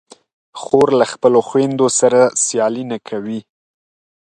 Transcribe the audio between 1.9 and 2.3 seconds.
سره